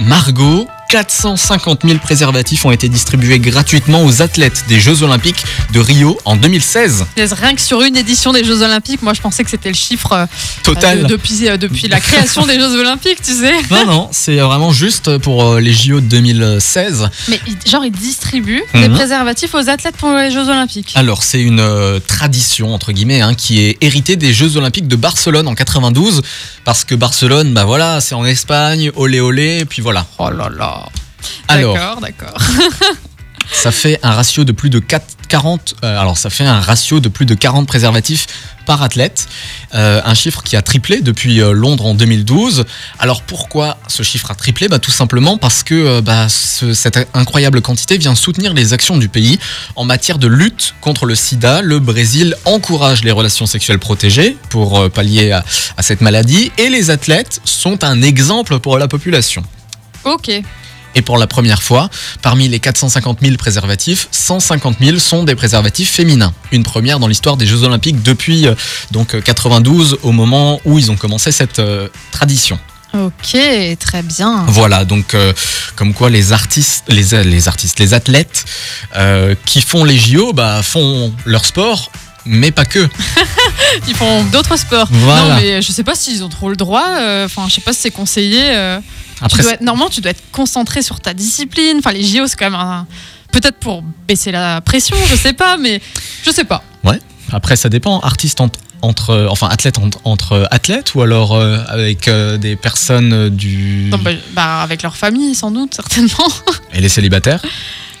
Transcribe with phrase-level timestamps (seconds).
[0.00, 6.18] Margot, 450 000 préservatifs ont été distribués gratuitement aux athlètes des Jeux Olympiques de Rio
[6.24, 7.06] en 2016.
[7.16, 10.12] Rien que sur une édition des Jeux Olympiques, moi je pensais que c'était le chiffre
[10.12, 10.26] euh,
[10.62, 11.06] Total.
[11.06, 13.52] depuis, euh, depuis la création des Jeux Olympiques, tu sais.
[13.70, 17.08] Non, non, c'est vraiment juste pour euh, les JO de 2016.
[17.28, 18.94] Mais genre, ils distribuent des Mhm.
[18.94, 20.92] préservatifs aux athlètes pour les Jeux Olympiques.
[20.94, 24.96] Alors, c'est une euh, tradition, entre guillemets, hein, qui est héritée des Jeux Olympiques de
[24.96, 26.22] Barcelone en 92.
[26.64, 30.06] Parce que Barcelone, bah voilà, c'est en Espagne, olé olé, et puis voilà.
[30.18, 30.75] Oh là là.
[31.74, 32.38] D'accord, d'accord.
[33.52, 37.00] ça fait un ratio de plus de 4 40 euh, alors ça fait un ratio
[37.00, 38.26] de plus de 40 préservatifs
[38.64, 39.28] par athlète,
[39.74, 42.64] Euh, un chiffre qui a triplé depuis euh, Londres en 2012.
[43.00, 44.68] Alors pourquoi ce chiffre a triplé?
[44.68, 49.08] Bah, Tout simplement parce que bah, ce- cette incroyable quantité vient soutenir les actions du
[49.08, 49.38] pays
[49.74, 51.60] en matière de lutte contre le sida.
[51.62, 55.44] Le Brésil encourage les relations sexuelles protégées pour pallier à,
[55.76, 59.42] à cette maladie et les athlètes sont un exemple pour la population.
[60.04, 60.30] Ok.
[60.96, 61.88] Et pour la première fois,
[62.22, 66.32] parmi les 450 000 préservatifs, 150 000 sont des préservatifs féminins.
[66.52, 68.54] Une première dans l'histoire des Jeux Olympiques depuis euh,
[68.90, 72.58] donc euh, 92 au moment où ils ont commencé cette euh, tradition.
[72.94, 73.36] Ok,
[73.78, 74.44] très bien.
[74.48, 75.34] Voilà, donc euh,
[75.74, 78.46] comme quoi les artistes, les, les artistes, les athlètes
[78.96, 81.90] euh, qui font les JO, bah, font leur sport,
[82.24, 82.88] mais pas que.
[83.88, 84.88] Ils font d'autres sports.
[84.90, 85.22] Voilà.
[85.28, 86.86] Non, mais je sais pas s'ils ont trop le droit.
[87.00, 88.40] euh, Enfin, je sais pas si c'est conseillé.
[89.20, 91.76] Après, tu dois être, normalement, tu dois être concentré sur ta discipline.
[91.78, 92.86] Enfin, les JO, c'est quand même un.
[93.32, 95.80] Peut-être pour baisser la pression, je sais pas, mais
[96.24, 96.62] je sais pas.
[97.32, 97.98] après, ça dépend.
[98.00, 103.12] Artiste entre, entre- enfin athlète entre, entre athlètes ou alors euh, avec euh, des personnes
[103.12, 106.28] euh, du Non, bah, bah, avec leur famille, sans doute, certainement.
[106.72, 107.42] et les célibataires.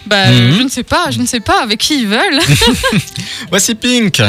[0.06, 0.52] Bah, Mhm.
[0.58, 2.40] je ne sais pas, je ne sais pas avec qui ils veulent.
[3.50, 4.22] Voici Pink.